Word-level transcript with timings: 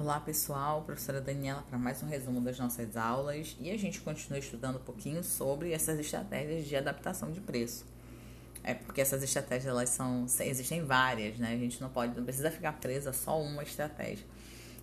Olá 0.00 0.20
pessoal, 0.20 0.82
professora 0.82 1.20
Daniela 1.20 1.64
para 1.68 1.76
mais 1.76 2.00
um 2.04 2.06
resumo 2.06 2.40
das 2.40 2.56
nossas 2.56 2.96
aulas 2.96 3.56
e 3.58 3.68
a 3.68 3.76
gente 3.76 4.00
continua 4.00 4.38
estudando 4.38 4.76
um 4.76 4.84
pouquinho 4.84 5.24
sobre 5.24 5.72
essas 5.72 5.98
estratégias 5.98 6.66
de 6.66 6.76
adaptação 6.76 7.32
de 7.32 7.40
preço. 7.40 7.84
É 8.62 8.74
porque 8.74 9.00
essas 9.00 9.24
estratégias 9.24 9.66
elas 9.66 9.88
são 9.88 10.24
existem 10.38 10.84
várias, 10.84 11.36
né? 11.40 11.52
A 11.52 11.56
gente 11.56 11.80
não 11.80 11.88
pode 11.88 12.16
não 12.16 12.22
precisa 12.22 12.48
ficar 12.48 12.74
presa 12.74 13.10
a 13.10 13.12
só 13.12 13.42
uma 13.42 13.64
estratégia. 13.64 14.24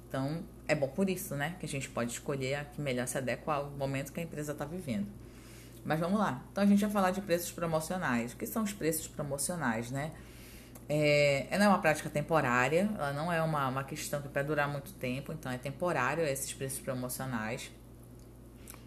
Então 0.09 0.43
é 0.67 0.75
bom 0.75 0.89
por 0.89 1.09
isso, 1.09 1.33
né, 1.33 1.55
que 1.61 1.65
a 1.65 1.69
gente 1.69 1.89
pode 1.89 2.11
escolher 2.11 2.55
a 2.55 2.65
que 2.65 2.81
melhor 2.81 3.07
se 3.07 3.17
adequa 3.17 3.53
ao 3.53 3.71
momento 3.71 4.11
que 4.11 4.19
a 4.19 4.23
empresa 4.23 4.51
está 4.51 4.65
vivendo. 4.65 5.07
Mas 5.85 5.97
vamos 5.97 6.19
lá. 6.19 6.43
Então 6.51 6.61
a 6.61 6.67
gente 6.67 6.81
vai 6.81 6.91
falar 6.91 7.11
de 7.11 7.21
preços 7.21 7.53
promocionais. 7.53 8.33
O 8.33 8.35
que 8.35 8.45
são 8.45 8.63
os 8.63 8.73
preços 8.73 9.07
promocionais, 9.07 9.89
né? 9.91 10.11
É, 10.87 11.47
ela 11.49 11.65
é 11.65 11.67
uma 11.67 11.79
prática 11.79 12.09
temporária, 12.09 12.89
ela 12.95 13.11
não 13.11 13.31
é 13.31 13.41
uma, 13.41 13.67
uma 13.67 13.83
questão 13.83 14.21
que 14.21 14.27
vai 14.27 14.43
durar 14.43 14.69
muito 14.69 14.93
tempo, 14.93 15.33
então 15.33 15.51
é 15.51 15.57
temporário 15.57 16.23
esses 16.23 16.53
preços 16.53 16.79
promocionais. 16.79 17.71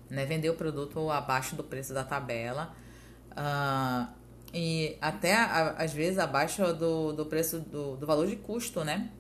Né? 0.09 0.25
Vender 0.25 0.49
o 0.51 0.55
produto 0.55 1.11
abaixo 1.11 1.57
do 1.57 1.65
preço 1.65 1.93
da 1.93 2.05
tabela. 2.05 2.73
Uh, 3.33 4.09
e 4.53 4.97
até 5.01 5.35
às 5.35 5.93
vezes 5.93 6.19
abaixo 6.19 6.73
do, 6.73 7.13
do 7.13 7.27
preço 7.27 7.59
do, 7.59 7.97
do 7.97 8.07
valor 8.07 8.27
de 8.27 8.37
custo, 8.37 8.83
né? 8.85 9.11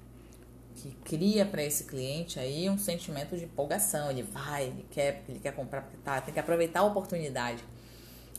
Que 0.76 0.92
cria 1.04 1.44
para 1.44 1.62
esse 1.62 1.84
cliente 1.84 2.38
aí 2.38 2.70
um 2.70 2.78
sentimento 2.78 3.36
de 3.36 3.44
empolgação. 3.44 4.10
Ele 4.10 4.22
vai, 4.22 4.64
ele 4.66 4.86
quer, 4.90 5.24
ele 5.28 5.38
quer 5.38 5.52
comprar 5.52 5.82
porque 5.82 5.98
tá, 5.98 6.20
tem 6.20 6.32
que 6.32 6.40
aproveitar 6.40 6.80
a 6.80 6.84
oportunidade. 6.84 7.62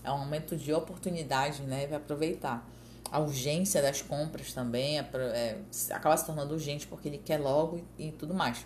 É 0.04 0.12
um 0.12 0.20
momento 0.20 0.56
de 0.56 0.74
oportunidade, 0.74 1.62
né? 1.64 1.86
Vai 1.86 1.98
aproveitar 1.98 2.68
a 3.12 3.20
urgência 3.20 3.82
das 3.82 4.02
compras 4.02 4.54
também 4.54 5.00
é, 5.00 5.10
é, 5.34 5.58
acaba 5.92 6.16
se 6.16 6.26
tornando 6.26 6.54
urgente 6.54 6.88
porque 6.88 7.08
ele 7.08 7.18
quer 7.18 7.40
logo 7.40 7.82
e, 7.98 8.08
e 8.08 8.12
tudo 8.12 8.34
mais. 8.34 8.66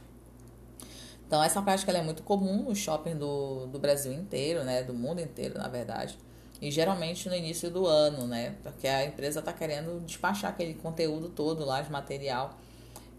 Então, 1.25 1.43
essa 1.43 1.61
prática 1.61 1.91
é 1.91 2.01
muito 2.01 2.21
comum 2.23 2.63
no 2.63 2.75
shopping 2.75 3.15
do, 3.15 3.67
do 3.67 3.79
Brasil 3.79 4.13
inteiro, 4.13 4.63
né? 4.63 4.83
Do 4.83 4.93
mundo 4.93 5.19
inteiro, 5.21 5.57
na 5.57 5.67
verdade. 5.67 6.17
E 6.61 6.69
geralmente 6.69 7.27
no 7.27 7.35
início 7.35 7.71
do 7.71 7.87
ano, 7.87 8.27
né? 8.27 8.55
Porque 8.61 8.87
a 8.87 9.05
empresa 9.05 9.39
está 9.39 9.51
querendo 9.51 9.99
despachar 10.05 10.51
aquele 10.51 10.75
conteúdo 10.75 11.29
todo 11.29 11.65
lá 11.65 11.81
de 11.81 11.91
material 11.91 12.57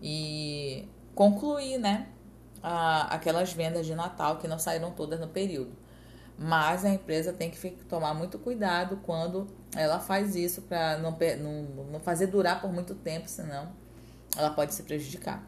e 0.01 0.87
concluir, 1.15 1.79
né? 1.79 2.09
A, 2.63 3.15
aquelas 3.15 3.53
vendas 3.53 3.85
de 3.87 3.95
Natal 3.95 4.39
que 4.39 4.47
não 4.47 4.59
saíram 4.59 4.91
todas 4.93 5.19
no 5.19 5.29
período 5.29 5.85
mas 6.39 6.85
a 6.85 6.91
empresa 6.91 7.33
tem 7.33 7.51
que 7.51 7.71
tomar 7.85 8.15
muito 8.15 8.39
cuidado 8.39 8.99
quando 9.05 9.47
ela 9.77 9.99
faz 9.99 10.37
isso 10.37 10.63
para 10.63 10.99
não, 10.99 11.11
não, 11.11 11.85
não 11.93 12.01
fazer 12.01 12.29
durar 12.29 12.61
por 12.61 12.73
muito 12.73 12.95
tempo, 12.95 13.29
senão 13.29 13.73
ela 14.37 14.51
pode 14.51 14.75
se 14.75 14.83
prejudicar. 14.83 15.43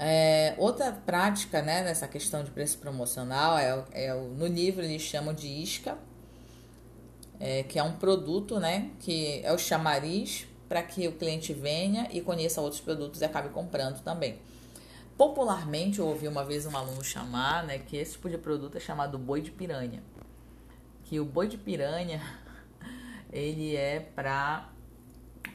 É, 0.00 0.54
outra 0.58 0.92
prática 0.92 1.60
né, 1.60 1.82
nessa 1.82 2.06
questão 2.06 2.44
de 2.44 2.52
preço 2.52 2.78
promocional 2.78 3.58
é, 3.58 3.84
é 3.92 4.14
no 4.14 4.46
livro 4.46 4.84
eles 4.84 5.02
chamam 5.02 5.34
de 5.34 5.48
isca, 5.48 5.98
é, 7.40 7.64
que 7.64 7.78
é 7.78 7.82
um 7.82 7.94
produto 7.94 8.60
né, 8.60 8.90
que 9.00 9.40
é 9.42 9.52
o 9.52 9.58
chamariz 9.58 10.46
para 10.68 10.82
que 10.82 11.08
o 11.08 11.12
cliente 11.12 11.52
venha 11.52 12.08
e 12.12 12.20
conheça 12.20 12.60
outros 12.60 12.80
produtos 12.80 13.20
e 13.20 13.24
acabe 13.24 13.48
comprando 13.48 14.00
também. 14.02 14.38
Popularmente, 15.16 15.98
eu 15.98 16.06
ouvi 16.06 16.28
uma 16.28 16.44
vez 16.44 16.64
um 16.64 16.76
aluno 16.76 17.02
chamar, 17.02 17.64
né, 17.64 17.78
que 17.78 17.96
esse 17.96 18.12
tipo 18.12 18.30
de 18.30 18.38
produto 18.38 18.76
é 18.76 18.80
chamado 18.80 19.18
boi 19.18 19.40
de 19.40 19.50
piranha. 19.50 20.00
Que 21.04 21.18
o 21.18 21.24
boi 21.24 21.48
de 21.48 21.58
piranha, 21.58 22.22
ele 23.32 23.76
é 23.76 24.00
para 24.00 24.68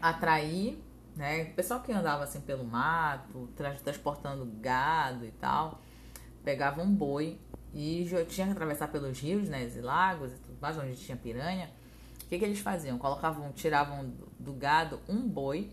atrair, 0.01 0.81
né, 1.15 1.43
o 1.43 1.53
pessoal 1.53 1.81
que 1.81 1.91
andava 1.91 2.23
assim 2.23 2.41
pelo 2.41 2.63
mato, 2.63 3.49
transportando 3.83 4.45
gado 4.59 5.25
e 5.25 5.31
tal, 5.31 5.81
pegava 6.43 6.81
um 6.81 6.93
boi 6.93 7.39
e 7.73 8.05
tinha 8.27 8.47
que 8.47 8.53
atravessar 8.53 8.87
pelos 8.89 9.19
rios, 9.19 9.49
né, 9.49 9.67
e 9.75 9.81
lagos 9.81 10.31
e 10.33 10.35
tudo 10.37 10.57
mais, 10.61 10.77
onde 10.77 10.95
tinha 10.95 11.17
piranha. 11.17 11.69
O 12.23 12.27
que, 12.27 12.39
que 12.39 12.45
eles 12.45 12.59
faziam? 12.59 12.97
Colocavam, 12.97 13.51
tiravam 13.51 14.13
do 14.39 14.53
gado 14.53 14.99
um 15.07 15.27
boi 15.27 15.71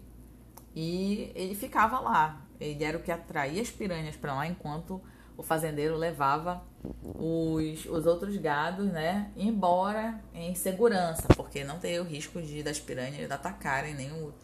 e 0.74 1.32
ele 1.34 1.54
ficava 1.54 2.00
lá. 2.00 2.40
Ele 2.60 2.84
era 2.84 2.96
o 2.96 3.02
que 3.02 3.10
atraía 3.10 3.62
as 3.62 3.70
piranhas 3.70 4.16
para 4.16 4.34
lá, 4.34 4.46
enquanto 4.46 5.00
o 5.40 5.42
fazendeiro 5.42 5.96
levava 5.96 6.62
os, 7.02 7.86
os 7.86 8.04
outros 8.04 8.36
gados, 8.36 8.86
né, 8.92 9.30
embora 9.34 10.20
em 10.34 10.54
segurança, 10.54 11.26
porque 11.34 11.64
não 11.64 11.78
teria 11.78 12.02
o 12.02 12.04
risco 12.04 12.42
de 12.42 12.62
das 12.62 12.78
piranhas 12.78 13.30
atacarem 13.30 13.94
nem 13.94 14.12
o, 14.12 14.34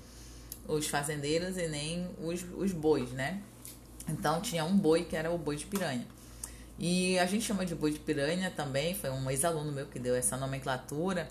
os 0.67 0.89
fazendeiros 0.89 1.59
e 1.59 1.69
nem 1.69 2.09
os, 2.19 2.43
os 2.57 2.73
bois, 2.73 3.11
né? 3.13 3.43
Então 4.09 4.41
tinha 4.41 4.65
um 4.65 4.75
boi 4.75 5.05
que 5.05 5.15
era 5.15 5.31
o 5.31 5.37
boi 5.37 5.57
de 5.57 5.67
piranha. 5.67 6.07
E 6.79 7.19
a 7.19 7.27
gente 7.27 7.45
chama 7.45 7.67
de 7.67 7.75
boi 7.75 7.93
de 7.93 7.99
piranha 7.99 8.51
também, 8.51 8.95
foi 8.95 9.11
um 9.11 9.31
ex-aluno 9.31 9.71
meu 9.73 9.87
que 9.87 9.99
deu 9.99 10.15
essa 10.15 10.39
nomenclatura, 10.39 11.29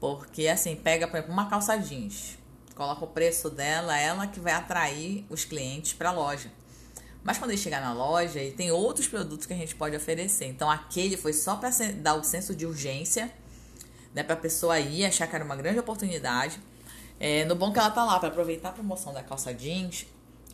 porque 0.00 0.48
assim, 0.48 0.74
pega, 0.74 1.06
por 1.06 1.18
exemplo, 1.18 1.34
uma 1.34 1.50
calça 1.50 1.76
jeans 1.76 2.38
coloca 2.74 3.04
o 3.04 3.08
preço 3.08 3.50
dela, 3.50 3.98
ela 3.98 4.26
que 4.26 4.38
vai 4.38 4.52
atrair 4.52 5.24
os 5.30 5.44
clientes 5.44 5.94
para 5.94 6.10
a 6.10 6.12
loja. 6.12 6.50
Mas 7.26 7.38
quando 7.38 7.50
ele 7.50 7.58
chegar 7.58 7.80
na 7.80 7.92
loja, 7.92 8.38
ele 8.38 8.52
tem 8.52 8.70
outros 8.70 9.08
produtos 9.08 9.46
que 9.46 9.52
a 9.52 9.56
gente 9.56 9.74
pode 9.74 9.96
oferecer. 9.96 10.46
Então 10.46 10.70
aquele 10.70 11.16
foi 11.16 11.32
só 11.32 11.56
para 11.56 11.70
dar 11.96 12.14
o 12.14 12.22
senso 12.22 12.54
de 12.54 12.64
urgência, 12.64 13.32
né, 14.14 14.22
para 14.22 14.34
a 14.34 14.38
pessoa 14.38 14.78
ir 14.78 15.04
achar 15.04 15.26
que 15.26 15.34
era 15.34 15.44
uma 15.44 15.56
grande 15.56 15.80
oportunidade. 15.80 16.60
É, 17.18 17.44
no 17.44 17.56
bom 17.56 17.72
que 17.72 17.80
ela 17.80 17.90
tá 17.90 18.04
lá 18.04 18.20
para 18.20 18.28
aproveitar 18.28 18.68
a 18.68 18.72
promoção 18.72 19.12
da 19.12 19.24
calça 19.24 19.52
jeans, 19.52 20.06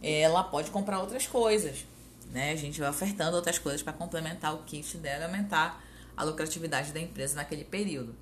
ela 0.03 0.43
pode 0.43 0.71
comprar 0.71 1.01
outras 1.01 1.27
coisas, 1.27 1.85
né? 2.33 2.53
A 2.53 2.57
gente 2.57 2.81
vai 2.81 2.89
ofertando 2.89 3.37
outras 3.37 3.59
coisas 3.59 3.83
para 3.83 3.93
complementar 3.93 4.55
o 4.55 4.63
kit 4.63 4.97
dela 4.97 5.25
e 5.25 5.27
aumentar 5.27 5.85
a 6.17 6.25
lucratividade 6.25 6.91
da 6.91 7.01
empresa 7.01 7.37
naquele 7.37 7.65
período. 7.65 8.17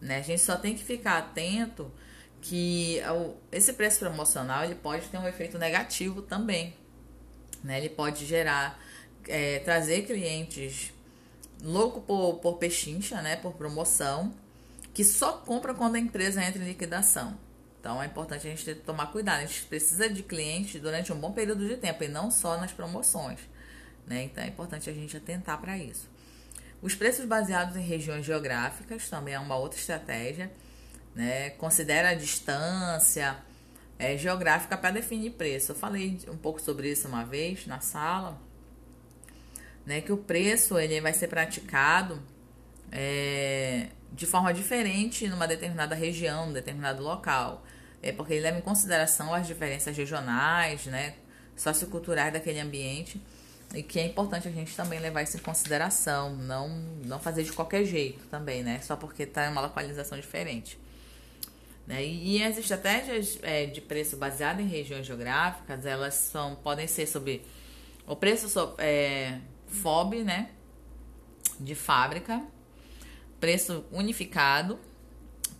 Né? 0.00 0.18
A 0.18 0.22
gente 0.22 0.40
só 0.40 0.56
tem 0.56 0.76
que 0.76 0.84
ficar 0.84 1.18
atento 1.18 1.90
que 2.40 3.00
esse 3.50 3.72
preço 3.72 3.98
promocional 3.98 4.62
ele 4.64 4.76
pode 4.76 5.06
ter 5.08 5.18
um 5.18 5.26
efeito 5.26 5.58
negativo 5.58 6.22
também. 6.22 6.80
Né? 7.62 7.78
Ele 7.78 7.88
pode 7.88 8.24
gerar, 8.26 8.78
é, 9.28 9.58
trazer 9.60 10.02
clientes 10.02 10.92
louco 11.62 12.00
por, 12.00 12.34
por 12.40 12.58
pechincha, 12.58 13.22
né? 13.22 13.36
por 13.36 13.52
promoção, 13.54 14.34
que 14.92 15.04
só 15.04 15.32
compra 15.32 15.74
quando 15.74 15.94
a 15.94 15.98
empresa 15.98 16.44
entra 16.44 16.62
em 16.62 16.66
liquidação. 16.66 17.36
Então 17.80 18.02
é 18.02 18.06
importante 18.06 18.46
a 18.46 18.50
gente 18.50 18.74
tomar 18.76 19.06
cuidado. 19.06 19.38
A 19.38 19.46
gente 19.46 19.62
precisa 19.64 20.08
de 20.08 20.22
clientes 20.22 20.80
durante 20.80 21.12
um 21.12 21.18
bom 21.18 21.32
período 21.32 21.66
de 21.66 21.76
tempo 21.76 22.04
e 22.04 22.08
não 22.08 22.30
só 22.30 22.58
nas 22.58 22.72
promoções. 22.72 23.40
Né? 24.06 24.24
Então 24.24 24.44
é 24.44 24.48
importante 24.48 24.88
a 24.88 24.92
gente 24.92 25.16
atentar 25.16 25.60
para 25.60 25.76
isso. 25.78 26.08
Os 26.80 26.94
preços 26.94 27.24
baseados 27.24 27.76
em 27.76 27.82
regiões 27.82 28.24
geográficas 28.24 29.08
também 29.08 29.34
é 29.34 29.38
uma 29.38 29.56
outra 29.56 29.78
estratégia 29.78 30.50
né? 31.14 31.50
Considera 31.50 32.10
a 32.10 32.14
distância 32.14 33.36
é, 34.02 34.18
geográfica 34.18 34.76
para 34.76 34.90
definir 34.90 35.30
preço. 35.30 35.70
Eu 35.70 35.76
falei 35.76 36.18
um 36.28 36.36
pouco 36.36 36.60
sobre 36.60 36.90
isso 36.90 37.06
uma 37.06 37.24
vez 37.24 37.68
na 37.68 37.78
sala, 37.78 38.36
né? 39.86 40.00
Que 40.00 40.12
o 40.12 40.16
preço 40.16 40.76
ele 40.76 41.00
vai 41.00 41.12
ser 41.12 41.28
praticado 41.28 42.20
é, 42.90 43.86
de 44.10 44.26
forma 44.26 44.52
diferente 44.52 45.28
numa 45.28 45.46
determinada 45.46 45.94
região, 45.94 46.46
num 46.46 46.52
determinado 46.52 47.00
local. 47.00 47.64
É 48.02 48.10
porque 48.10 48.34
ele 48.34 48.42
leva 48.42 48.58
em 48.58 48.62
consideração 48.62 49.32
as 49.32 49.46
diferenças 49.46 49.96
regionais, 49.96 50.86
né? 50.86 51.14
Socioculturais 51.56 52.32
daquele 52.32 52.58
ambiente 52.58 53.22
e 53.72 53.84
que 53.84 54.00
é 54.00 54.04
importante 54.04 54.48
a 54.48 54.50
gente 54.50 54.74
também 54.74 54.98
levar 54.98 55.22
isso 55.22 55.36
em 55.36 55.40
consideração, 55.40 56.34
não, 56.34 56.68
não 57.04 57.20
fazer 57.20 57.44
de 57.44 57.52
qualquer 57.52 57.84
jeito 57.84 58.26
também, 58.26 58.64
né? 58.64 58.80
Só 58.82 58.96
porque 58.96 59.22
está 59.22 59.46
em 59.46 59.52
uma 59.52 59.60
localização 59.60 60.18
diferente. 60.18 60.81
Né? 61.86 62.04
E 62.04 62.42
as 62.42 62.56
estratégias 62.56 63.38
é, 63.42 63.66
de 63.66 63.80
preço 63.80 64.16
baseado 64.16 64.60
em 64.60 64.66
regiões 64.66 65.06
geográficas, 65.06 65.84
elas 65.84 66.14
são, 66.14 66.54
podem 66.56 66.86
ser 66.86 67.06
sobre 67.06 67.44
o 68.06 68.14
preço 68.14 68.74
é, 68.78 69.38
FOB, 69.66 70.22
né? 70.22 70.50
De 71.58 71.74
fábrica, 71.74 72.42
preço 73.40 73.84
unificado, 73.90 74.78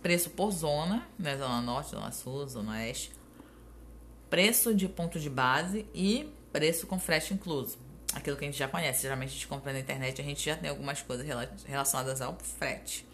preço 0.01 0.29
por 0.29 0.51
zona, 0.51 1.07
né? 1.19 1.37
Zona 1.37 1.61
Norte, 1.61 1.91
Zona 1.91 2.11
Sul, 2.11 2.47
Zona 2.47 2.73
Oeste, 2.73 3.11
preço 4.29 4.73
de 4.73 4.87
ponto 4.87 5.19
de 5.19 5.29
base 5.29 5.85
e 5.93 6.31
preço 6.51 6.87
com 6.87 6.99
frete 6.99 7.33
incluso. 7.33 7.77
Aquilo 8.13 8.37
que 8.37 8.45
a 8.45 8.47
gente 8.47 8.57
já 8.57 8.67
conhece, 8.67 9.01
geralmente 9.01 9.29
a 9.29 9.33
gente 9.33 9.47
compra 9.47 9.73
na 9.73 9.79
internet, 9.79 10.21
a 10.21 10.23
gente 10.23 10.45
já 10.45 10.55
tem 10.55 10.69
algumas 10.69 11.01
coisas 11.01 11.25
relacionadas 11.65 12.21
ao 12.21 12.37
frete. 12.37 13.05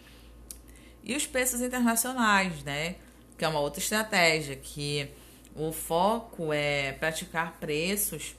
E 1.02 1.14
os 1.14 1.26
preços 1.26 1.60
internacionais, 1.60 2.62
né? 2.62 2.96
Que 3.38 3.44
é 3.44 3.48
uma 3.48 3.60
outra 3.60 3.80
estratégia, 3.80 4.56
que 4.56 5.08
o 5.54 5.72
foco 5.72 6.52
é 6.52 6.92
praticar 6.92 7.56
preços, 7.58 8.34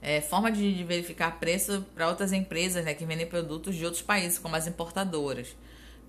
é, 0.00 0.20
forma 0.20 0.50
de, 0.50 0.82
verificar 0.84 1.38
preço 1.38 1.86
para 1.94 2.08
outras 2.08 2.32
empresas 2.32 2.84
né, 2.84 2.92
que 2.92 3.04
vendem 3.04 3.26
produtos 3.26 3.76
de 3.76 3.84
outros 3.84 4.02
países, 4.02 4.38
como 4.38 4.56
as 4.56 4.66
importadoras. 4.66 5.54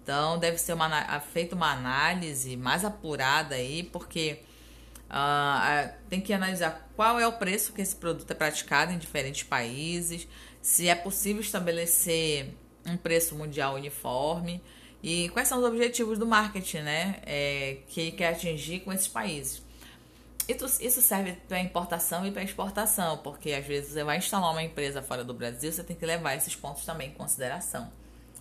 Então, 0.02 0.40
deve 0.40 0.58
ser 0.58 0.74
uma, 0.74 1.20
feita 1.20 1.56
uma 1.56 1.72
análise 1.72 2.58
mais 2.58 2.84
apurada 2.84 3.56
aí, 3.56 3.84
porque 3.84 4.40
Uh, 5.14 5.94
tem 6.10 6.20
que 6.20 6.34
analisar 6.34 6.90
qual 6.96 7.20
é 7.20 7.28
o 7.28 7.34
preço 7.34 7.72
que 7.72 7.82
esse 7.84 7.96
produto 7.96 8.32
é 8.32 8.34
praticado 8.34 8.92
em 8.92 8.98
diferentes 8.98 9.44
países, 9.44 10.28
se 10.60 10.90
é 10.90 10.96
possível 10.96 11.40
estabelecer 11.40 12.56
um 12.84 12.98
preço 12.98 13.36
mundial 13.36 13.76
uniforme 13.76 14.60
e 15.04 15.28
quais 15.30 15.50
são 15.50 15.60
os 15.60 15.66
objetivos 15.66 16.18
do 16.18 16.26
marketing, 16.26 16.80
né? 16.80 17.18
É, 17.26 17.78
que 17.90 18.12
quer 18.14 18.30
atingir 18.30 18.80
com 18.80 18.94
esses 18.94 19.10
países. 19.10 19.62
Isso 20.48 21.02
serve 21.02 21.34
para 21.48 21.60
importação 21.60 22.26
e 22.26 22.32
para 22.32 22.42
exportação, 22.42 23.18
porque 23.18 23.52
às 23.52 23.66
vezes 23.66 23.92
você 23.92 24.04
vai 24.04 24.18
instalar 24.18 24.52
uma 24.52 24.64
empresa 24.64 25.02
fora 25.02 25.24
do 25.24 25.34
Brasil, 25.34 25.72
você 25.72 25.84
tem 25.84 25.96
que 25.96 26.06
levar 26.06 26.36
esses 26.36 26.56
pontos 26.56 26.86
também 26.86 27.10
em 27.10 27.14
consideração, 27.14 27.92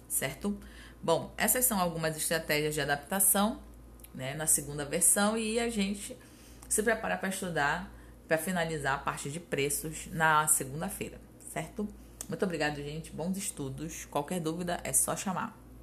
certo? 0.08 0.56
Bom, 1.00 1.32
essas 1.36 1.64
são 1.64 1.80
algumas 1.80 2.16
estratégias 2.16 2.74
de 2.74 2.80
adaptação 2.80 3.60
né, 4.14 4.34
na 4.34 4.46
segunda 4.46 4.84
versão 4.84 5.36
e 5.36 5.60
a 5.60 5.68
gente 5.68 6.16
se 6.68 6.82
prepara 6.82 7.16
para 7.16 7.28
estudar, 7.28 7.92
para 8.26 8.38
finalizar 8.38 8.94
a 8.94 8.98
parte 8.98 9.30
de 9.30 9.38
preços 9.38 10.08
na 10.10 10.46
segunda-feira, 10.48 11.20
certo? 11.52 11.88
Muito 12.28 12.44
obrigado, 12.44 12.76
gente. 12.76 13.12
Bons 13.12 13.36
estudos. 13.36 14.06
Qualquer 14.06 14.40
dúvida 14.40 14.80
é 14.82 14.92
só 14.92 15.16
chamar. 15.16 15.61